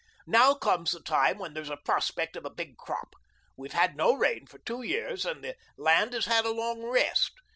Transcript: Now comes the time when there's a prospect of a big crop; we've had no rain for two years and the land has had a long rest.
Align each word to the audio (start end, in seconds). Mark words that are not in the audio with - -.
Now 0.25 0.55
comes 0.55 0.93
the 0.93 1.03
time 1.03 1.37
when 1.37 1.53
there's 1.53 1.69
a 1.69 1.77
prospect 1.77 2.35
of 2.35 2.43
a 2.43 2.49
big 2.49 2.75
crop; 2.75 3.13
we've 3.55 3.73
had 3.73 3.95
no 3.95 4.15
rain 4.15 4.47
for 4.47 4.57
two 4.57 4.81
years 4.81 5.27
and 5.27 5.43
the 5.43 5.55
land 5.77 6.13
has 6.13 6.25
had 6.25 6.43
a 6.43 6.49
long 6.51 6.81
rest. 6.83 7.33